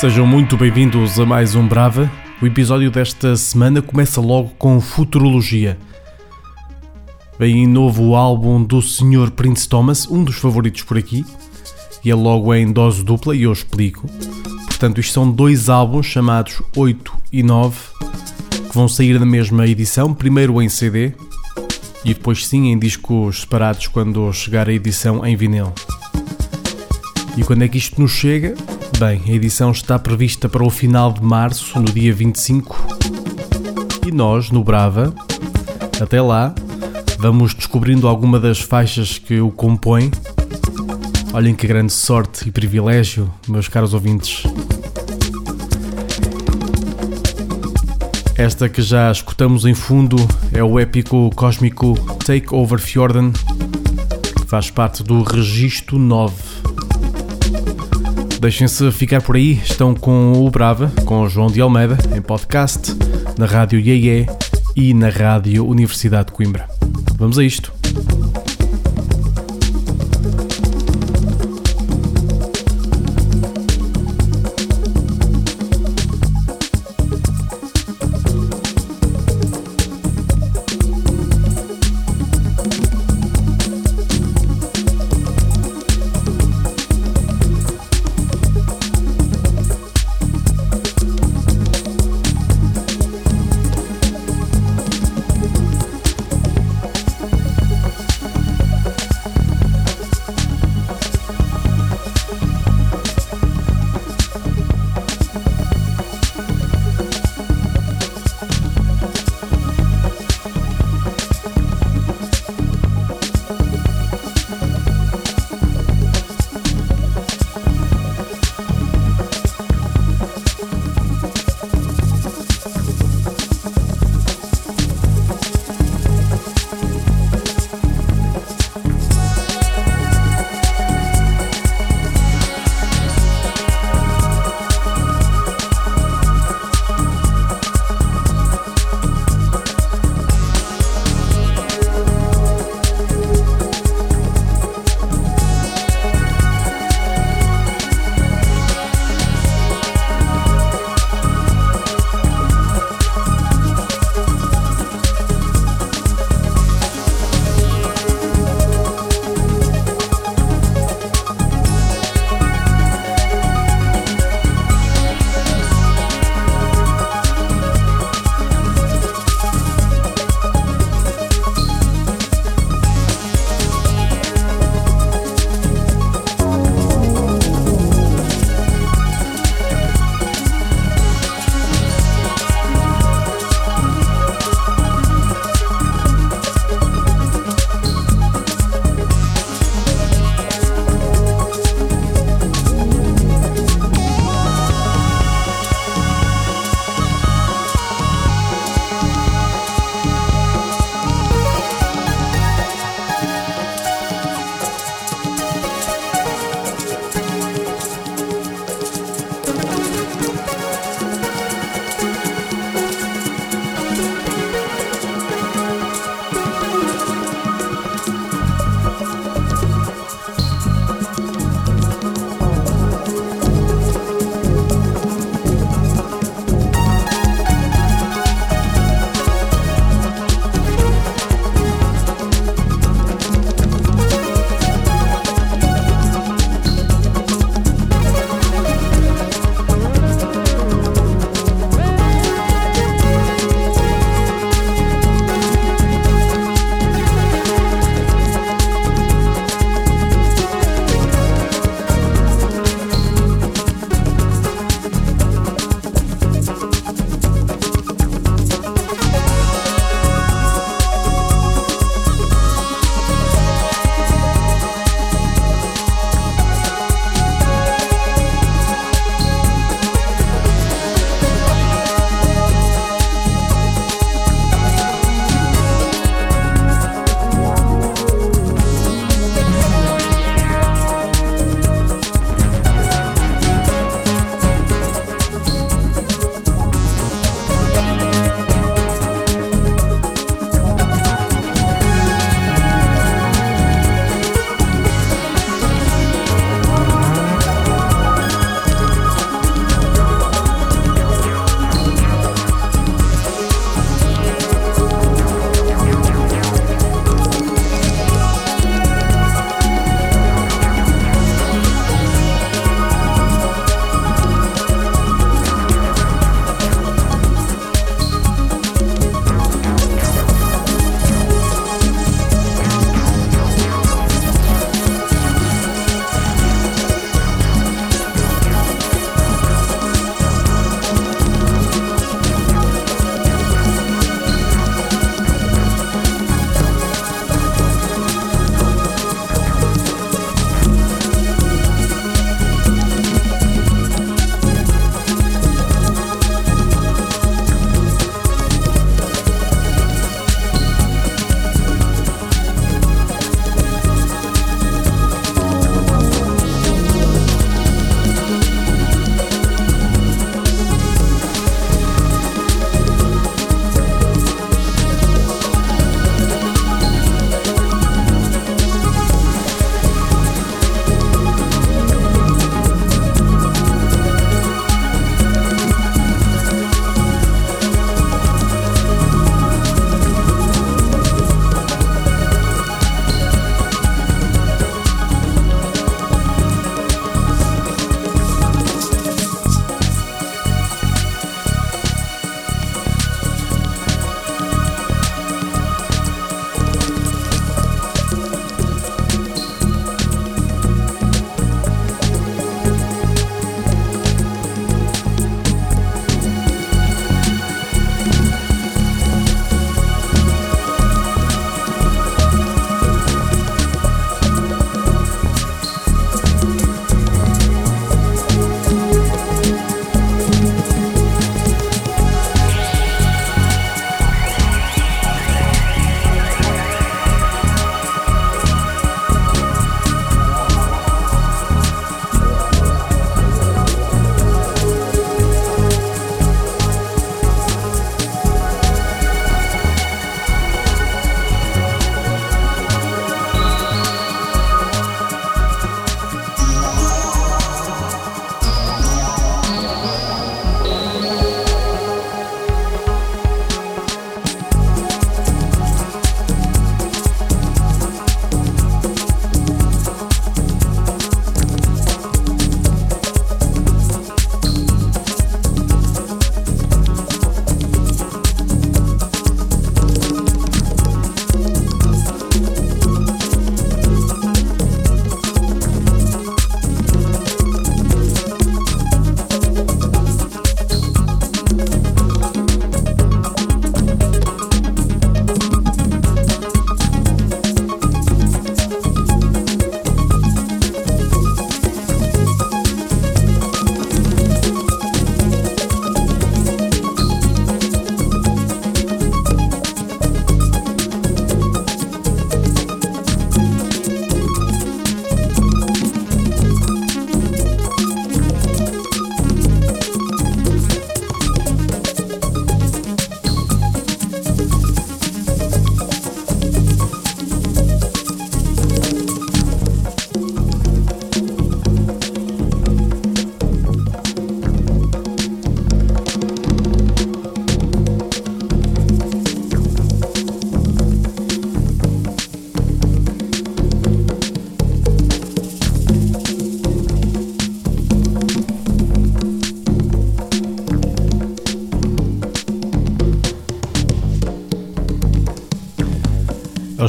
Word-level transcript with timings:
Sejam 0.00 0.24
muito 0.24 0.56
bem-vindos 0.56 1.18
a 1.18 1.26
mais 1.26 1.56
um 1.56 1.66
Brava. 1.66 2.08
O 2.40 2.46
episódio 2.46 2.88
desta 2.88 3.36
semana 3.36 3.82
começa 3.82 4.20
logo 4.20 4.50
com 4.50 4.80
futurologia. 4.80 5.76
Vem 7.36 7.64
em 7.64 7.66
novo 7.66 8.14
álbum 8.14 8.62
do 8.62 8.80
Sr. 8.80 9.32
Prince 9.34 9.68
Thomas, 9.68 10.06
um 10.06 10.22
dos 10.22 10.36
favoritos 10.36 10.84
por 10.84 10.96
aqui, 10.96 11.26
e 12.04 12.12
é 12.12 12.14
logo 12.14 12.54
em 12.54 12.72
dose 12.72 13.02
dupla, 13.02 13.34
e 13.34 13.42
eu 13.42 13.52
explico. 13.52 14.08
Portanto, 14.66 15.00
isto 15.00 15.14
são 15.14 15.28
dois 15.28 15.68
álbuns 15.68 16.06
chamados 16.06 16.62
8 16.76 17.12
e 17.32 17.42
9 17.42 17.76
que 18.68 18.74
vão 18.74 18.86
sair 18.86 19.18
na 19.18 19.26
mesma 19.26 19.66
edição, 19.66 20.14
primeiro 20.14 20.62
em 20.62 20.68
CD 20.68 21.12
e 22.04 22.14
depois 22.14 22.46
sim 22.46 22.68
em 22.68 22.78
discos 22.78 23.40
separados 23.40 23.88
quando 23.88 24.32
chegar 24.32 24.68
a 24.68 24.72
edição 24.72 25.26
em 25.26 25.34
vinil. 25.34 25.72
E 27.36 27.42
quando 27.42 27.62
é 27.62 27.68
que 27.68 27.78
isto 27.78 28.00
nos 28.00 28.12
chega? 28.12 28.54
Bem, 28.98 29.22
a 29.28 29.30
edição 29.30 29.70
está 29.70 29.96
prevista 29.96 30.48
para 30.48 30.64
o 30.64 30.68
final 30.68 31.12
de 31.12 31.22
março, 31.22 31.78
no 31.78 31.84
dia 31.84 32.12
25, 32.12 32.76
e 34.04 34.10
nós, 34.10 34.50
no 34.50 34.64
Brava, 34.64 35.14
até 36.00 36.20
lá, 36.20 36.52
vamos 37.16 37.54
descobrindo 37.54 38.08
alguma 38.08 38.40
das 38.40 38.58
faixas 38.58 39.16
que 39.16 39.40
o 39.40 39.52
compõem. 39.52 40.10
Olhem 41.32 41.54
que 41.54 41.64
grande 41.68 41.92
sorte 41.92 42.48
e 42.48 42.50
privilégio, 42.50 43.32
meus 43.46 43.68
caros 43.68 43.94
ouvintes. 43.94 44.42
Esta 48.36 48.68
que 48.68 48.82
já 48.82 49.12
escutamos 49.12 49.64
em 49.64 49.74
fundo 49.74 50.16
é 50.52 50.64
o 50.64 50.76
épico 50.76 51.30
cósmico 51.36 51.94
Take 52.26 52.52
Over 52.52 52.80
Fjorden, 52.80 53.30
que 53.30 54.44
faz 54.48 54.72
parte 54.72 55.04
do 55.04 55.22
Registro 55.22 56.00
9. 56.00 56.57
Deixem-se 58.40 58.90
ficar 58.92 59.20
por 59.20 59.36
aí, 59.36 59.52
estão 59.54 59.94
com 59.94 60.32
o 60.32 60.50
Brava, 60.50 60.92
com 61.04 61.22
o 61.22 61.28
João 61.28 61.48
de 61.48 61.60
Almeida, 61.60 61.98
em 62.16 62.22
podcast, 62.22 62.94
na 63.36 63.46
Rádio 63.46 63.80
Iê 63.80 64.26
e 64.76 64.94
na 64.94 65.08
Rádio 65.08 65.66
Universidade 65.66 66.26
de 66.26 66.32
Coimbra. 66.32 66.68
Vamos 67.16 67.38
a 67.38 67.44
isto. 67.44 67.77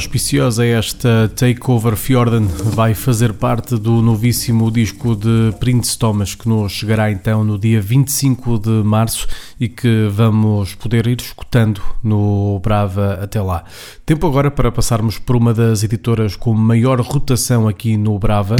Auspiciosa 0.00 0.64
esta 0.64 1.30
Takeover 1.36 1.94
Fjorden 1.94 2.46
vai 2.46 2.94
fazer 2.94 3.34
parte 3.34 3.76
do 3.76 4.00
novíssimo 4.00 4.70
disco 4.70 5.14
de 5.14 5.52
Prince 5.60 5.98
Thomas 5.98 6.34
que 6.34 6.48
nos 6.48 6.72
chegará 6.72 7.12
então 7.12 7.44
no 7.44 7.58
dia 7.58 7.82
25 7.82 8.58
de 8.60 8.70
março 8.82 9.28
e 9.60 9.68
que 9.68 10.08
vamos 10.10 10.74
poder 10.74 11.06
ir 11.06 11.20
escutando 11.20 11.82
no 12.02 12.58
Brava 12.60 13.18
até 13.22 13.42
lá. 13.42 13.62
Tempo 14.06 14.26
agora 14.26 14.50
para 14.50 14.72
passarmos 14.72 15.18
por 15.18 15.36
uma 15.36 15.52
das 15.52 15.82
editoras 15.82 16.34
com 16.34 16.54
maior 16.54 16.98
rotação 17.02 17.68
aqui 17.68 17.98
no 17.98 18.18
Brava. 18.18 18.56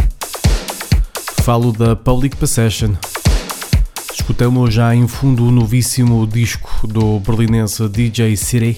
Falo 1.43 1.73
da 1.73 1.97
Public 1.97 2.37
Possession. 2.37 2.93
Escutamos 4.13 4.75
já 4.75 4.95
em 4.95 5.09
fundo 5.09 5.47
o 5.47 5.51
novíssimo 5.51 6.27
disco 6.27 6.87
do 6.87 7.19
berlinense 7.21 7.89
DJ 7.89 8.37
City 8.37 8.77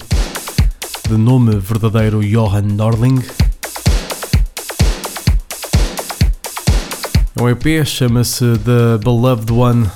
de 1.09 1.17
nome 1.17 1.57
verdadeiro 1.57 2.21
Johan 2.21 2.61
Norling. 2.61 3.21
O 7.39 7.49
EP 7.49 7.85
chama-se 7.85 8.57
The 8.59 8.97
Beloved 9.03 9.51
One 9.51 9.89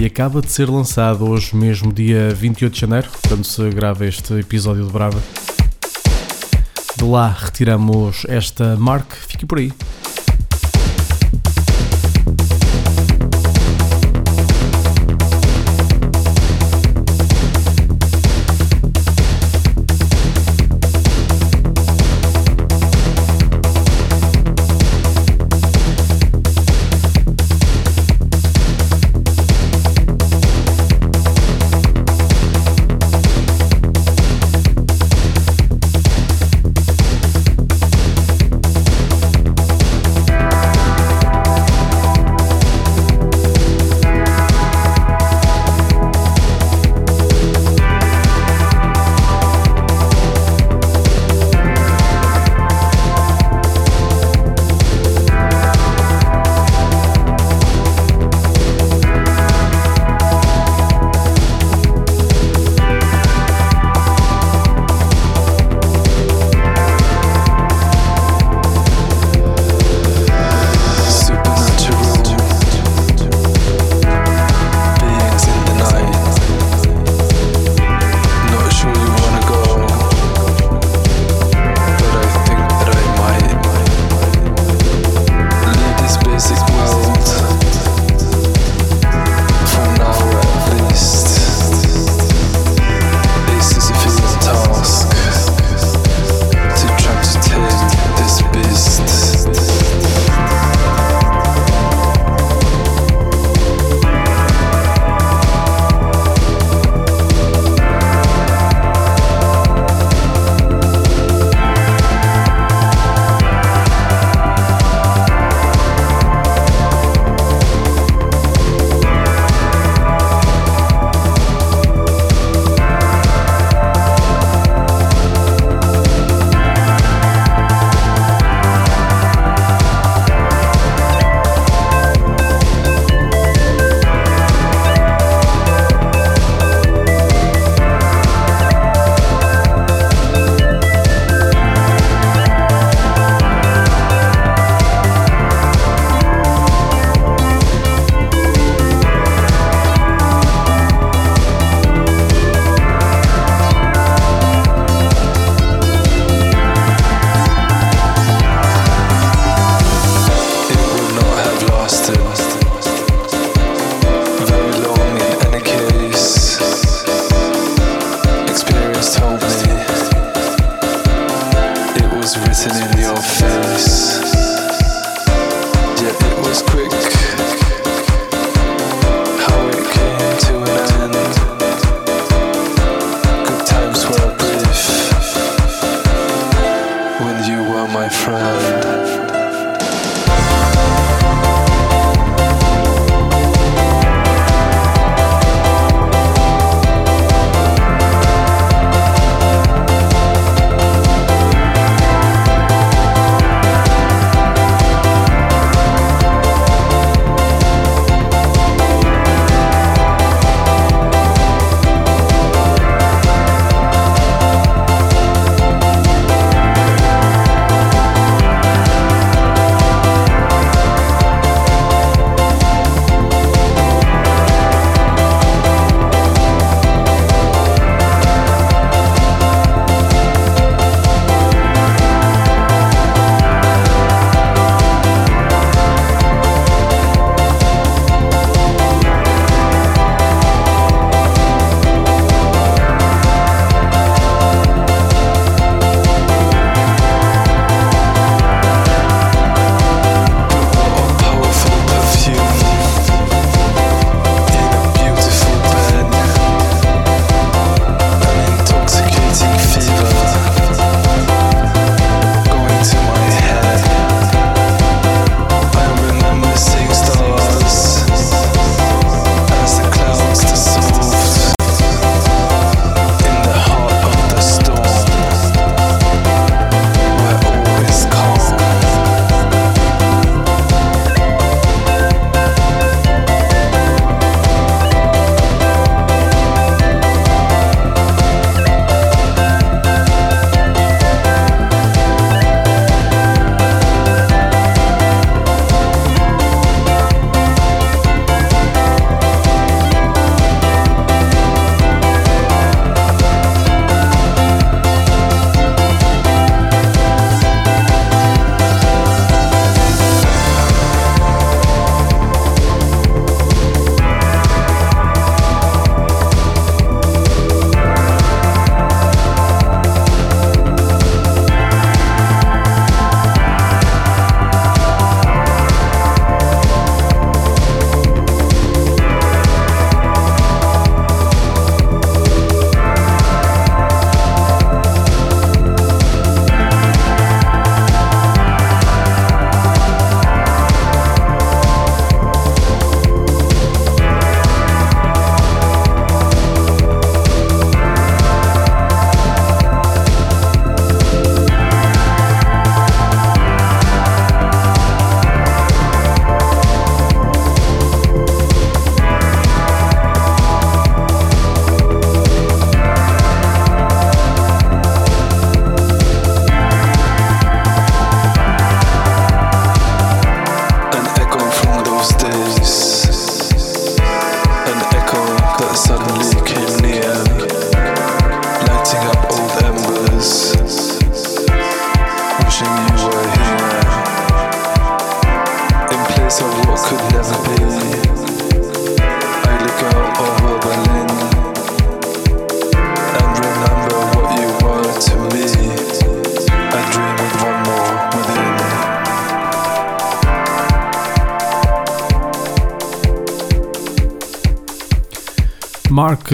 e 0.00 0.06
acaba 0.06 0.40
de 0.40 0.50
ser 0.50 0.68
lançado 0.68 1.28
hoje 1.28 1.54
mesmo, 1.54 1.92
dia 1.92 2.34
28 2.34 2.72
de 2.72 2.80
janeiro, 2.80 3.08
quando 3.28 3.44
se 3.44 3.68
grava 3.70 4.06
este 4.06 4.34
episódio 4.34 4.84
de 4.86 4.92
Brava. 4.92 5.20
De 6.96 7.04
lá 7.04 7.28
retiramos 7.38 8.24
esta 8.28 8.76
marca, 8.76 9.16
fique 9.28 9.46
por 9.46 9.58
aí. 9.58 9.72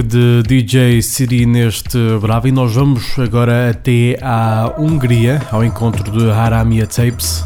De 0.00 0.44
DJ 0.44 1.02
City 1.02 1.44
neste 1.44 1.98
Bravo 2.20 2.46
e 2.46 2.52
nós 2.52 2.76
vamos 2.76 3.18
agora 3.18 3.70
até 3.70 4.16
à 4.22 4.72
Hungria, 4.78 5.42
ao 5.50 5.64
encontro 5.64 6.08
de 6.12 6.30
Haramia 6.30 6.86
Tapes. 6.86 7.44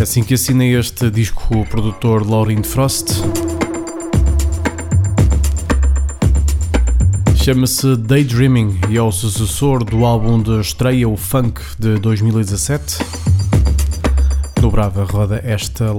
Assim 0.00 0.24
que 0.24 0.32
assina 0.32 0.64
este 0.64 1.10
disco 1.10 1.58
o 1.58 1.66
produtor 1.66 2.26
Laurin 2.26 2.62
Frost. 2.62 3.22
Chama-se 7.34 7.94
Daydreaming 7.94 8.80
e 8.88 8.96
é 8.96 9.02
o 9.02 9.12
sucessor 9.12 9.84
do 9.84 10.06
álbum 10.06 10.40
de 10.40 10.58
estreia, 10.58 11.06
o 11.06 11.18
Funk 11.18 11.60
de 11.78 11.98
2017. 11.98 13.04
No 14.62 14.70
Brava 14.70 15.04
roda 15.04 15.38
esta 15.44 15.92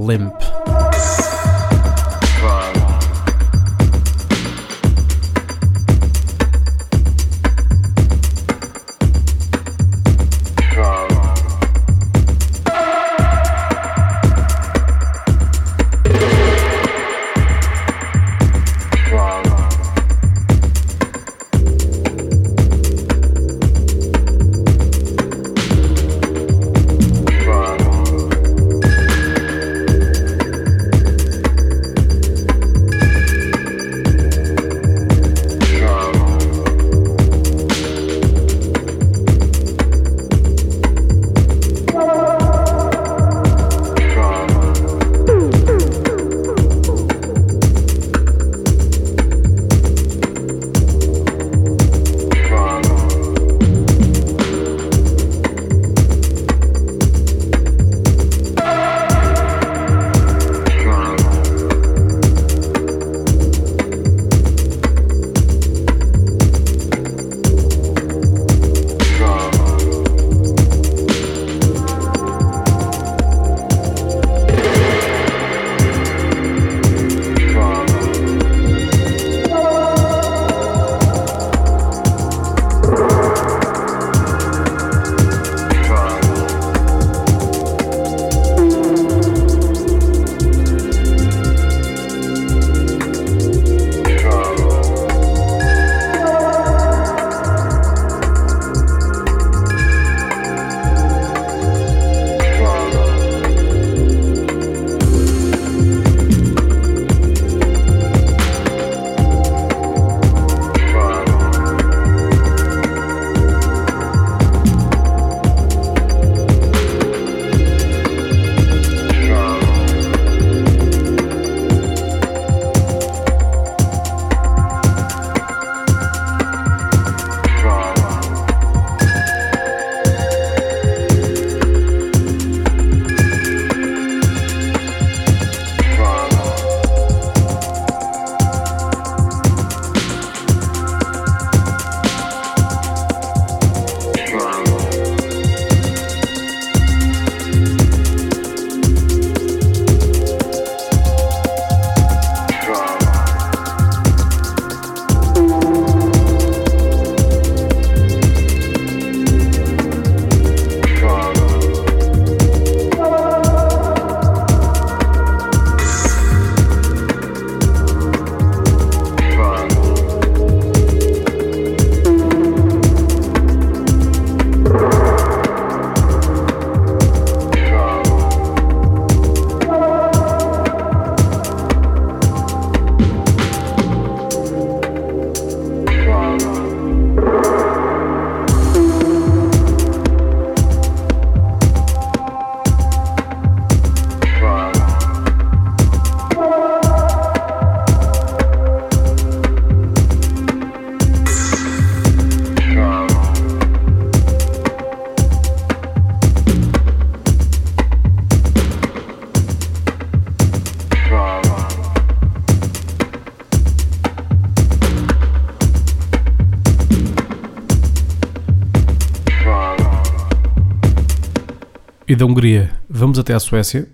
Lamp. 222.10 222.18
da 222.18 222.26
Hungria, 222.26 222.72
vamos 222.90 223.20
até 223.20 223.34
à 223.34 223.40
Suécia. 223.40 223.88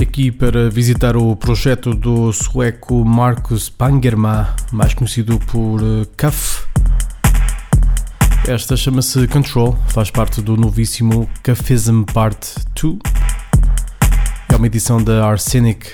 Aqui 0.00 0.30
para 0.30 0.70
visitar 0.70 1.16
o 1.16 1.34
projeto 1.34 1.94
do 1.94 2.32
sueco 2.32 3.04
Marcus 3.04 3.68
Pangerma, 3.68 4.54
mais 4.70 4.94
conhecido 4.94 5.38
por 5.38 5.80
CAF. 6.16 6.64
Eh, 8.46 8.52
Esta 8.52 8.76
chama-se 8.76 9.26
Control, 9.26 9.76
faz 9.88 10.10
parte 10.10 10.40
do 10.42 10.56
novíssimo 10.56 11.28
Cafism 11.42 12.02
Part 12.02 12.54
2. 12.80 12.98
É 14.52 14.56
uma 14.56 14.66
edição 14.66 15.02
da 15.02 15.26
Arsenic, 15.26 15.90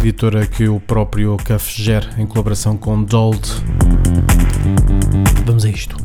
editora 0.00 0.46
que 0.46 0.68
o 0.68 0.80
próprio 0.80 1.36
CAF 1.38 1.82
gera 1.82 2.10
em 2.18 2.26
colaboração 2.26 2.76
com 2.76 3.02
Dold. 3.02 3.48
Vamos 5.46 5.64
a 5.64 5.70
isto. 5.70 5.96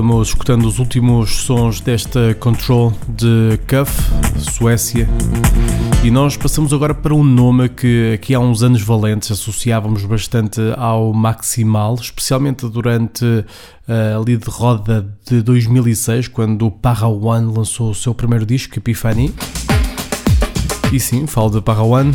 Vamos 0.00 0.28
escutando 0.28 0.64
os 0.64 0.78
últimos 0.78 1.42
sons 1.42 1.78
desta 1.78 2.34
Control 2.40 2.94
de 3.06 3.60
Cuff, 3.68 3.92
Suécia. 4.38 5.06
E 6.02 6.10
nós 6.10 6.34
passamos 6.34 6.72
agora 6.72 6.94
para 6.94 7.12
um 7.14 7.22
nome 7.22 7.68
que 7.68 8.14
aqui 8.14 8.34
há 8.34 8.40
uns 8.40 8.62
anos 8.62 8.80
valentes 8.80 9.30
associávamos 9.30 10.06
bastante 10.06 10.62
ao 10.78 11.12
Maximal, 11.12 11.94
especialmente 11.96 12.66
durante 12.70 13.22
uh, 13.22 14.18
ali 14.18 14.38
de 14.38 14.48
roda 14.48 15.06
de 15.28 15.42
2006, 15.42 16.28
quando 16.28 16.68
o 16.68 16.70
Parawan 16.70 17.52
lançou 17.54 17.90
o 17.90 17.94
seu 17.94 18.14
primeiro 18.14 18.46
disco, 18.46 18.78
Epiphany. 18.78 19.34
E 20.90 20.98
sim, 20.98 21.26
falo 21.26 21.50
de 21.50 21.60
Parawan, 21.60 22.12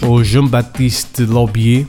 ou 0.00 0.24
Jean-Baptiste 0.24 1.26
Laubier 1.26 1.84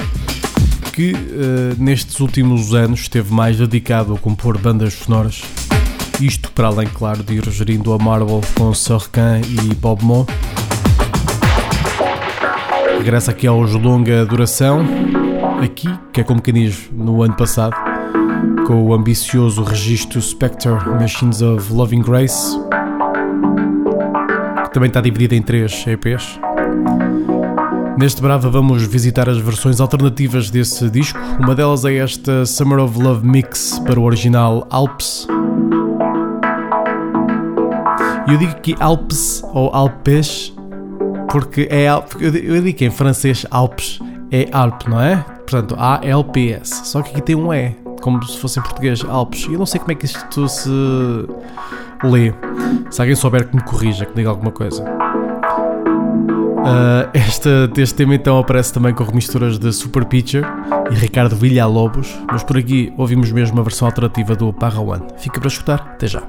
que 1.01 1.13
uh, 1.13 1.83
nestes 1.83 2.19
últimos 2.19 2.75
anos 2.75 2.99
esteve 2.99 3.33
mais 3.33 3.57
dedicado 3.57 4.13
a 4.13 4.19
compor 4.19 4.59
bandas 4.59 4.93
sonoras. 4.93 5.41
Isto 6.21 6.51
para 6.51 6.67
além, 6.67 6.87
claro, 6.87 7.23
de 7.23 7.33
ir 7.33 7.49
gerindo 7.49 7.91
a 7.91 7.97
Marvel 7.97 8.39
com 8.55 8.71
Sorkin 8.71 9.41
e 9.49 9.73
Bob 9.73 10.03
Moe. 10.03 10.27
Regressa 12.99 13.31
aqui 13.31 13.47
aos 13.47 13.73
longa 13.73 14.23
duração, 14.27 14.85
aqui, 15.63 15.89
que 16.13 16.21
é 16.21 16.23
como 16.23 16.39
quem 16.39 16.53
diz, 16.53 16.87
no 16.91 17.23
ano 17.23 17.33
passado, 17.33 17.75
com 18.67 18.83
o 18.83 18.93
ambicioso 18.93 19.63
registro 19.63 20.21
Spectre 20.21 20.71
Machines 20.99 21.41
of 21.41 21.73
Loving 21.73 22.03
Grace, 22.03 22.55
que 24.65 24.71
também 24.71 24.87
está 24.87 25.01
dividido 25.01 25.33
em 25.33 25.41
três 25.41 25.83
EPs. 25.87 26.39
Neste 27.97 28.21
Brava 28.21 28.49
vamos 28.49 28.83
visitar 28.83 29.29
as 29.29 29.37
versões 29.37 29.79
alternativas 29.79 30.49
desse 30.49 30.89
disco. 30.89 31.19
Uma 31.39 31.53
delas 31.53 31.85
é 31.85 31.95
esta 31.95 32.45
Summer 32.45 32.79
of 32.79 32.99
Love 32.99 33.25
Mix 33.27 33.79
para 33.79 33.99
o 33.99 34.03
original 34.03 34.65
Alps. 34.69 35.27
E 38.27 38.31
eu 38.31 38.37
digo 38.37 38.51
aqui 38.51 38.75
Alpes 38.79 39.43
ou 39.53 39.69
Alpes 39.73 40.53
porque 41.29 41.67
é 41.71 41.87
eu 42.19 42.61
digo 42.61 42.77
que 42.77 42.85
em 42.85 42.91
francês 42.91 43.45
Alpes 43.49 43.99
é 44.31 44.47
Alp, 44.51 44.87
não 44.87 44.99
é? 44.99 45.17
Portanto, 45.17 45.75
A-L-P-S. 45.77 46.87
Só 46.87 47.01
que 47.01 47.11
aqui 47.11 47.21
tem 47.21 47.35
um 47.35 47.53
E, 47.53 47.75
como 48.01 48.23
se 48.25 48.37
fosse 48.37 48.59
em 48.59 48.61
português 48.61 49.03
Alpes. 49.07 49.45
Eu 49.45 49.59
não 49.59 49.65
sei 49.65 49.79
como 49.79 49.91
é 49.91 49.95
que 49.95 50.05
isto 50.05 50.47
se 50.47 50.69
lê. 52.03 52.33
Se 52.89 53.01
alguém 53.01 53.15
souber 53.15 53.47
que 53.47 53.55
me 53.55 53.63
corrija, 53.63 54.05
que 54.05 54.11
me 54.11 54.17
diga 54.17 54.29
alguma 54.29 54.51
coisa. 54.51 54.83
Uh, 56.61 57.09
esta, 57.13 57.71
este 57.77 57.95
tema 57.95 58.13
então 58.13 58.37
aparece 58.37 58.71
também 58.71 58.93
com 58.93 59.03
remisturas 59.03 59.57
de 59.57 59.73
Super 59.73 60.05
Pitcher 60.05 60.43
e 60.91 60.95
Ricardo 60.95 61.35
Villalobos, 61.35 62.07
mas 62.31 62.43
por 62.43 62.57
aqui 62.57 62.93
ouvimos 62.97 63.31
mesmo 63.31 63.59
a 63.59 63.63
versão 63.63 63.87
alternativa 63.87 64.35
do 64.35 64.53
Parra 64.53 64.79
One. 64.79 65.07
Fica 65.17 65.39
para 65.39 65.47
escutar, 65.47 65.79
até 65.95 66.07
já. 66.07 66.21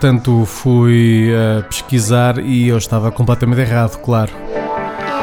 Entretanto 0.00 0.46
fui 0.46 1.28
uh, 1.30 1.62
pesquisar 1.64 2.38
e 2.38 2.66
eu 2.66 2.78
estava 2.78 3.12
completamente 3.12 3.60
errado, 3.60 3.98
claro. 3.98 4.32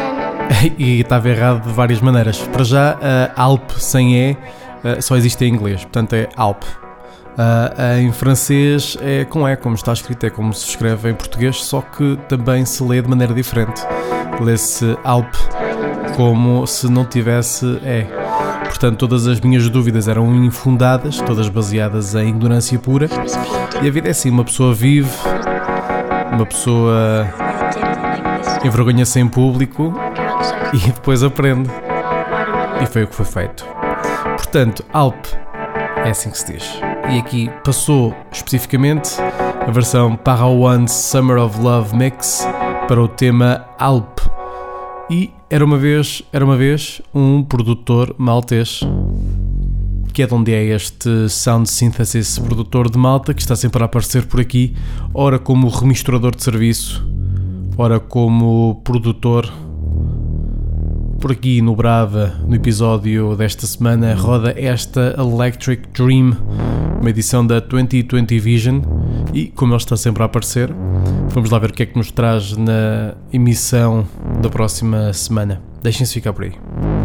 e 0.77 1.01
estava 1.01 1.27
errado 1.29 1.63
de 1.63 1.73
várias 1.73 1.99
maneiras. 1.99 2.37
Para 2.37 2.63
já, 2.63 2.93
uh, 2.93 3.31
Alp 3.35 3.71
sem 3.71 4.15
E 4.15 4.31
uh, 4.33 5.01
só 5.01 5.17
existe 5.17 5.43
em 5.45 5.51
inglês, 5.51 5.81
portanto 5.81 6.13
é 6.13 6.29
Alp. 6.35 6.61
Uh, 6.61 7.99
em 7.99 8.11
francês 8.11 8.95
é 9.01 9.25
com 9.25 9.49
E, 9.49 9.57
como 9.57 9.73
está 9.73 9.93
escrito, 9.93 10.27
é 10.27 10.29
como 10.29 10.53
se 10.53 10.69
escreve 10.69 11.09
em 11.09 11.15
português, 11.15 11.63
só 11.63 11.81
que 11.81 12.15
também 12.29 12.63
se 12.63 12.83
lê 12.83 13.01
de 13.01 13.09
maneira 13.09 13.33
diferente. 13.33 13.81
Lê-se 14.39 14.95
Alp 15.03 15.33
como 16.15 16.67
se 16.67 16.87
não 16.87 17.03
tivesse 17.03 17.65
E. 17.65 18.05
Portanto, 18.63 18.99
todas 18.99 19.25
as 19.25 19.39
minhas 19.39 19.67
dúvidas 19.71 20.07
eram 20.07 20.35
infundadas, 20.35 21.17
todas 21.17 21.49
baseadas 21.49 22.13
em 22.13 22.29
ignorância 22.29 22.77
pura. 22.77 23.09
E 23.81 23.87
a 23.87 23.91
vida 23.91 24.07
é 24.07 24.11
assim: 24.11 24.29
uma 24.29 24.43
pessoa 24.43 24.73
vive, 24.73 25.09
uma 26.31 26.45
pessoa 26.45 27.27
envergonha-se 28.63 29.19
em 29.19 29.27
público 29.27 29.93
e 30.73 30.91
depois 30.91 31.23
aprende. 31.23 31.69
E 32.81 32.85
foi 32.85 33.03
o 33.03 33.07
que 33.07 33.15
foi 33.15 33.25
feito. 33.25 33.65
Portanto, 34.35 34.83
Alp 34.93 35.25
é 36.05 36.09
assim 36.09 36.29
que 36.29 36.37
se 36.37 36.53
diz. 36.53 36.79
E 37.09 37.19
aqui 37.19 37.49
passou 37.63 38.15
especificamente 38.31 39.11
a 39.65 39.71
versão 39.71 40.15
Para 40.15 40.45
One 40.45 40.87
Summer 40.87 41.37
of 41.37 41.59
Love 41.59 41.95
Mix 41.95 42.47
para 42.87 43.01
o 43.01 43.07
tema 43.07 43.65
Alp. 43.77 44.19
E 45.09 45.31
era 45.49 45.63
uma 45.63 45.77
vez, 45.77 46.21
era 46.33 46.43
uma 46.43 46.57
vez 46.57 47.01
um 47.13 47.43
produtor 47.43 48.13
maltês 48.17 48.81
que 50.17 50.23
é 50.23 50.25
de 50.25 50.33
onde 50.33 50.51
é 50.51 50.63
este 50.63 51.29
Sound 51.29 51.69
Synthesis 51.69 52.39
produtor 52.39 52.89
de 52.89 52.97
Malta, 52.97 53.35
que 53.35 53.39
está 53.39 53.55
sempre 53.55 53.83
a 53.83 53.85
aparecer 53.85 54.25
por 54.25 54.39
aqui, 54.41 54.73
ora 55.13 55.37
como 55.37 55.69
remisturador 55.69 56.35
de 56.35 56.41
serviço, 56.41 57.07
ora 57.77 57.99
como 57.99 58.81
produtor. 58.83 59.47
Por 61.21 61.31
aqui 61.31 61.61
no 61.61 61.75
Brava, 61.75 62.33
no 62.47 62.55
episódio 62.55 63.35
desta 63.35 63.67
semana, 63.67 64.15
roda 64.15 64.55
esta 64.57 65.15
Electric 65.19 65.87
Dream, 65.89 66.35
uma 66.99 67.11
edição 67.11 67.45
da 67.45 67.59
2020 67.59 68.39
Vision, 68.39 68.81
e 69.35 69.45
como 69.45 69.73
ele 69.73 69.77
está 69.77 69.95
sempre 69.95 70.23
a 70.23 70.25
aparecer, 70.25 70.73
vamos 71.29 71.51
lá 71.51 71.59
ver 71.59 71.69
o 71.69 71.73
que 71.73 71.83
é 71.83 71.85
que 71.85 71.95
nos 71.95 72.09
traz 72.09 72.57
na 72.57 73.13
emissão 73.31 74.03
da 74.41 74.49
próxima 74.49 75.13
semana. 75.13 75.61
Deixem-se 75.83 76.15
ficar 76.15 76.33
por 76.33 76.45
aí. 76.45 76.96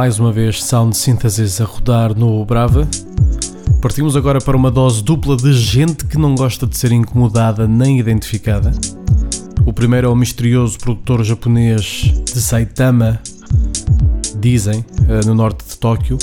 Mais 0.00 0.18
uma 0.18 0.32
vez 0.32 0.64
Sound 0.64 0.96
Synthesis 0.96 1.60
a 1.60 1.66
rodar 1.66 2.16
no 2.16 2.42
Brava. 2.42 2.88
Partimos 3.82 4.16
agora 4.16 4.40
para 4.40 4.56
uma 4.56 4.70
dose 4.70 5.04
dupla 5.04 5.36
de 5.36 5.52
gente 5.52 6.06
que 6.06 6.16
não 6.16 6.34
gosta 6.34 6.66
de 6.66 6.74
ser 6.78 6.90
incomodada 6.90 7.68
nem 7.68 7.98
identificada. 7.98 8.72
O 9.66 9.74
primeiro 9.74 10.06
é 10.06 10.10
o 10.10 10.16
misterioso 10.16 10.78
produtor 10.78 11.22
japonês 11.22 12.14
de 12.24 12.40
Saitama, 12.40 13.20
dizem, 14.40 14.82
eh, 15.06 15.20
no 15.26 15.34
norte 15.34 15.66
de 15.68 15.76
Tóquio, 15.76 16.16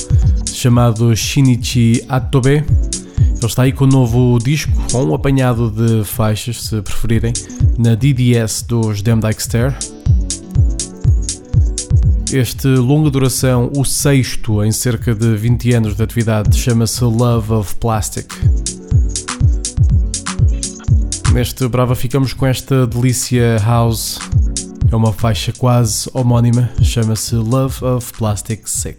chamado 0.52 1.16
Shinichi 1.16 2.04
Atobe. 2.10 2.66
Ele 2.66 3.46
está 3.46 3.62
aí 3.62 3.72
com 3.72 3.86
um 3.86 3.90
novo 3.90 4.40
disco, 4.40 4.72
ou 4.92 5.08
um 5.08 5.14
apanhado 5.14 5.70
de 5.70 6.04
faixas, 6.04 6.64
se 6.64 6.82
preferirem, 6.82 7.32
na 7.78 7.94
DDS 7.94 8.64
dos 8.64 9.04
Dem 9.04 9.20
Stare. 9.38 9.76
Este 12.34 12.68
longa 12.68 13.10
duração, 13.10 13.72
o 13.78 13.86
sexto 13.86 14.62
em 14.62 14.72
cerca 14.72 15.16
de 15.16 15.38
20 15.38 15.74
anos 15.74 15.96
de 15.96 16.04
atividade, 16.04 16.58
chama-se 16.58 17.02
Love 17.02 17.54
of 17.54 17.76
Plastic. 17.76 18.34
Neste 21.34 21.66
Brava 21.70 21.96
ficamos 21.96 22.34
com 22.34 22.46
esta 22.46 22.86
delícia 22.86 23.58
house. 23.60 24.20
É 24.92 24.96
uma 24.96 25.14
faixa 25.14 25.54
quase 25.54 26.10
homónima, 26.14 26.70
chama-se 26.82 27.36
Love 27.36 27.86
of 27.86 28.12
Plastic 28.12 28.68
6. 28.68 28.98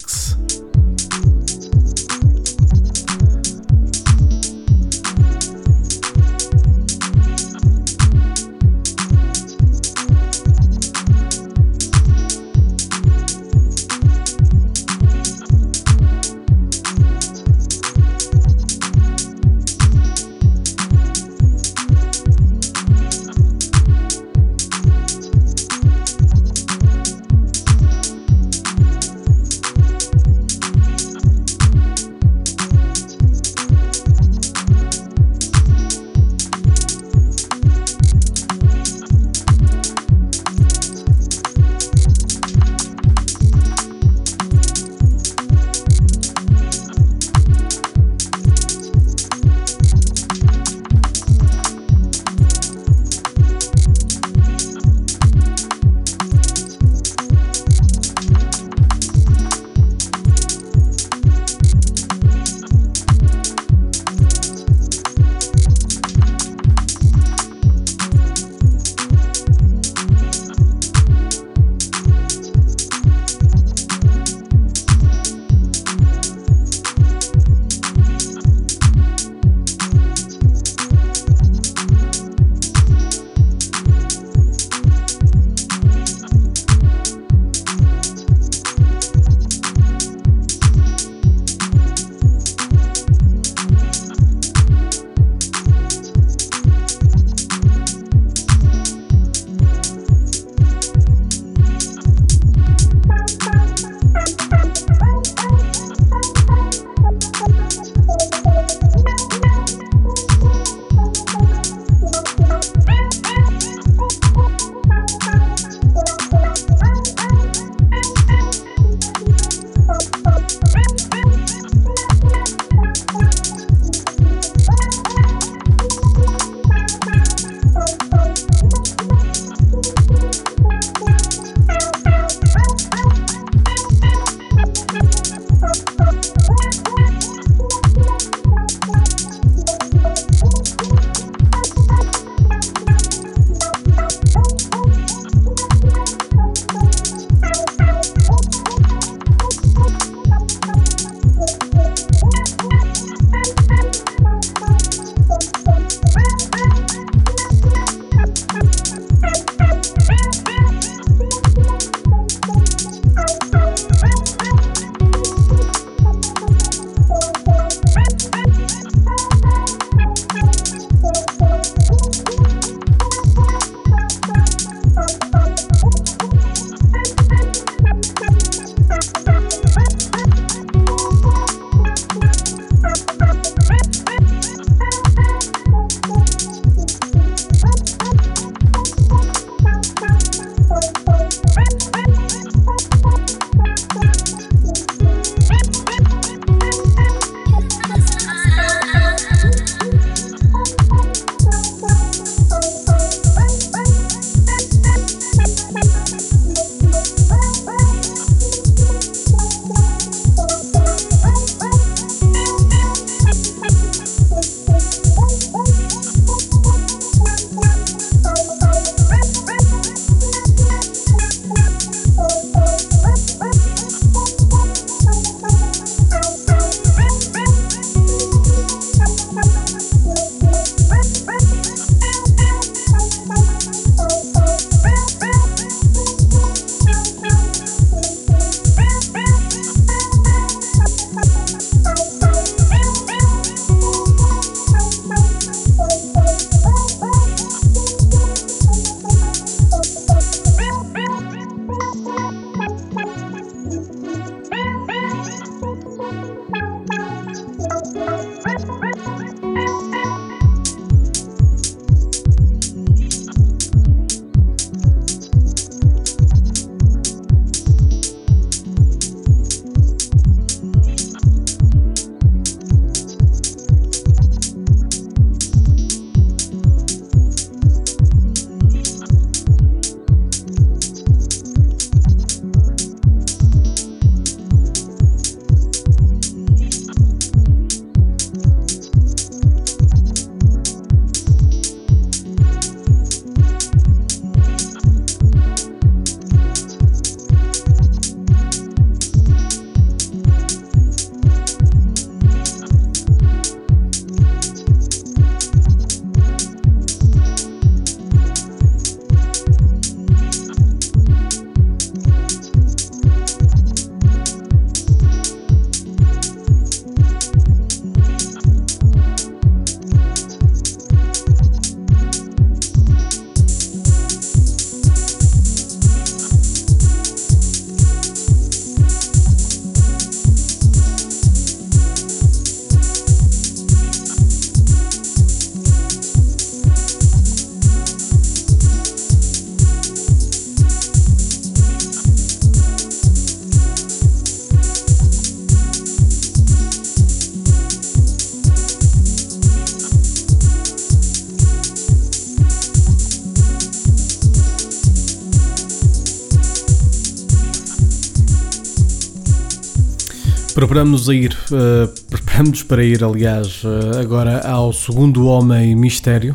Preparamos-nos 360.59 361.09
a 361.09 361.15
ir, 361.15 361.39
uh, 361.53 361.87
preparamos 362.11 362.65
para 362.65 362.83
ir, 362.83 363.05
aliás, 363.05 363.63
uh, 363.63 364.01
agora 364.01 364.41
ao 364.41 364.73
segundo 364.73 365.25
Homem 365.29 365.77
Mistério. 365.77 366.35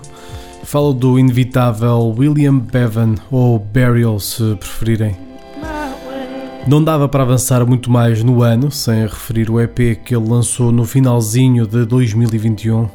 Falo 0.63 0.93
do 0.93 1.19
inevitável 1.19 2.15
William 2.17 2.57
Bevan, 2.57 3.15
ou 3.29 3.59
Burial, 3.59 4.17
se 4.21 4.55
preferirem. 4.55 5.17
Não 6.65 6.81
dava 6.81 7.09
para 7.09 7.23
avançar 7.23 7.65
muito 7.65 7.91
mais 7.91 8.23
no 8.23 8.41
ano, 8.41 8.71
sem 8.71 9.01
referir 9.01 9.49
o 9.49 9.59
EP 9.59 10.01
que 10.05 10.15
ele 10.15 10.29
lançou 10.29 10.71
no 10.71 10.85
finalzinho 10.85 11.67
de 11.67 11.85
2021, 11.85 12.89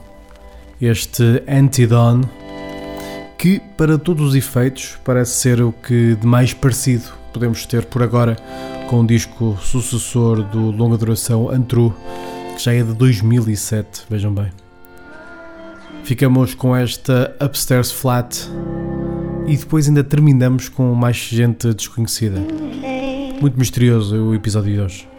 este 0.80 1.42
Antidon, 1.46 2.22
que, 3.36 3.60
para 3.76 3.98
todos 3.98 4.28
os 4.28 4.34
efeitos, 4.34 4.96
parece 5.04 5.32
ser 5.32 5.60
o 5.60 5.72
que 5.72 6.14
de 6.14 6.26
mais 6.26 6.54
parecido 6.54 7.17
podemos 7.38 7.64
ter 7.64 7.84
por 7.84 8.02
agora 8.02 8.36
com 8.90 9.00
o 9.00 9.06
disco 9.06 9.56
sucessor 9.62 10.42
do 10.42 10.72
longa 10.72 10.98
duração 10.98 11.48
Antru, 11.48 11.94
que 12.56 12.64
já 12.64 12.74
é 12.74 12.82
de 12.82 12.92
2007, 12.92 14.06
vejam 14.10 14.34
bem. 14.34 14.50
Ficamos 16.02 16.52
com 16.54 16.74
esta 16.74 17.32
Upstairs 17.40 17.92
Flat 17.92 18.48
e 19.46 19.56
depois 19.56 19.86
ainda 19.86 20.02
terminamos 20.02 20.68
com 20.68 20.92
mais 20.94 21.16
gente 21.16 21.72
desconhecida. 21.72 22.40
Muito 23.40 23.56
misterioso 23.56 24.16
o 24.16 24.34
episódio 24.34 24.74
de 24.74 24.80
hoje. 24.80 25.17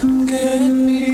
Come 0.00 0.26
get 0.26 0.60
me. 0.60 1.07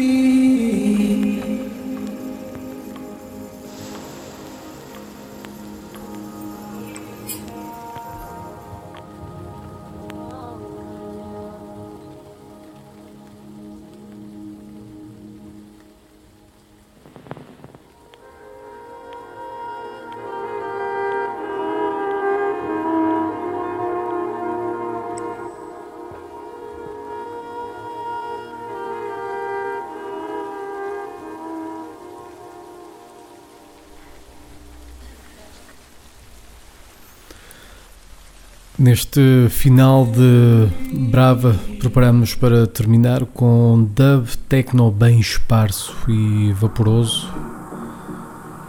Neste 38.85 39.49
final 39.49 40.05
de 40.05 40.69
Brava, 41.09 41.59
preparamos 41.81 42.35
para 42.35 42.67
terminar 42.67 43.25
com 43.25 43.89
dub 43.97 44.29
techno 44.47 44.91
bem 44.91 45.19
esparso 45.19 45.97
e 46.07 46.53
vaporoso. 46.53 47.27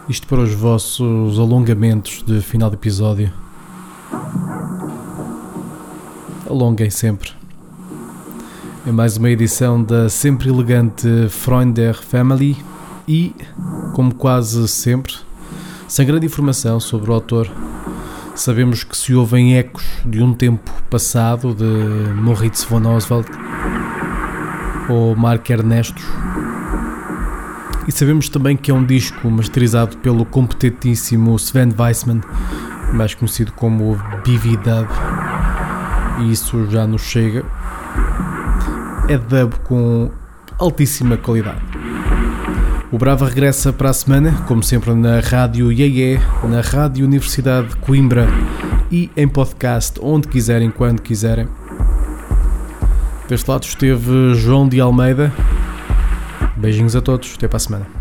Isto 0.08 0.26
para 0.26 0.40
os 0.40 0.54
vossos 0.54 1.38
alongamentos 1.38 2.22
de 2.26 2.40
final 2.40 2.70
de 2.70 2.76
episódio. 2.76 3.30
Alonguem 6.48 6.88
sempre. 6.88 7.32
É 8.86 8.90
mais 8.90 9.18
uma 9.18 9.28
edição 9.28 9.82
da 9.82 10.08
sempre 10.08 10.48
elegante 10.48 11.28
Freunde 11.28 11.92
Family 11.92 12.56
e, 13.06 13.34
como 13.92 14.14
quase 14.14 14.66
sempre, 14.66 15.12
sem 15.86 16.06
grande 16.06 16.24
informação 16.24 16.80
sobre 16.80 17.10
o 17.10 17.12
autor 17.12 17.65
Sabemos 18.36 18.84
que 18.84 18.94
se 18.94 19.14
ouvem 19.14 19.56
ecos 19.56 19.82
de 20.04 20.22
um 20.22 20.34
tempo 20.34 20.70
passado 20.90 21.54
de 21.54 22.12
Moritz 22.12 22.64
von 22.64 22.86
Oswald 22.86 23.26
ou 24.90 25.16
Mark 25.16 25.48
Ernestos. 25.48 26.04
E 27.88 27.92
sabemos 27.92 28.28
também 28.28 28.54
que 28.54 28.70
é 28.70 28.74
um 28.74 28.84
disco 28.84 29.30
masterizado 29.30 29.96
pelo 29.98 30.26
competentíssimo 30.26 31.34
Sven 31.36 31.72
Weissman, 31.78 32.20
mais 32.92 33.14
conhecido 33.14 33.52
como 33.52 33.96
BV 34.22 34.58
Dub. 34.58 34.88
E 36.20 36.30
isso 36.30 36.70
já 36.70 36.86
nos 36.86 37.02
chega. 37.02 37.42
É 39.08 39.16
dub 39.16 39.54
com 39.64 40.10
altíssima 40.58 41.16
qualidade. 41.16 41.75
O 42.92 42.98
Brava 42.98 43.28
regressa 43.28 43.72
para 43.72 43.90
a 43.90 43.92
semana, 43.92 44.44
como 44.46 44.62
sempre 44.62 44.94
na 44.94 45.18
Rádio 45.18 45.72
IEE, 45.72 46.20
na 46.48 46.60
Rádio 46.60 47.04
Universidade 47.04 47.70
de 47.70 47.76
Coimbra 47.76 48.28
e 48.92 49.10
em 49.16 49.26
podcast, 49.26 49.98
onde 50.00 50.28
quiserem, 50.28 50.70
quando 50.70 51.02
quiserem. 51.02 51.48
Deste 53.28 53.50
lado 53.50 53.64
esteve 53.64 54.34
João 54.36 54.68
de 54.68 54.80
Almeida. 54.80 55.32
Beijinhos 56.56 56.94
a 56.94 57.00
todos, 57.00 57.34
até 57.36 57.48
para 57.48 57.56
a 57.56 57.60
semana. 57.60 57.95